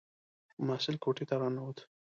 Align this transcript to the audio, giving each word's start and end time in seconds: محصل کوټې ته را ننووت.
محصل 0.65 0.95
کوټې 1.03 1.23
ته 1.29 1.35
را 1.41 1.47
ننووت. 1.49 1.77